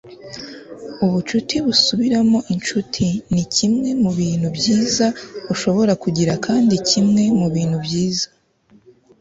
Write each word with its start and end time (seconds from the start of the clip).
ubucuti 1.05 1.55
busubiramo 1.65 2.39
inshuti 2.53 3.05
nikimwe 3.33 3.89
mubintu 4.03 4.47
byiza 4.57 5.05
ushobora 5.53 5.93
kugira 6.03 6.33
kandi 6.45 6.73
kimwe 6.89 7.23
mubintu 7.39 7.77
byiza 7.85 8.27